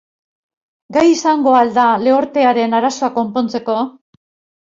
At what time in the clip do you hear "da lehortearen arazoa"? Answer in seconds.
1.75-3.13